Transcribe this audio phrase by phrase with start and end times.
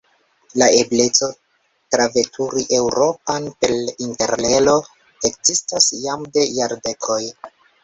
[0.59, 1.27] La ebleco
[1.95, 3.75] traveturi Eŭropon per
[4.07, 4.75] Interrelo
[5.31, 7.23] ekzistas jam de jardekoj.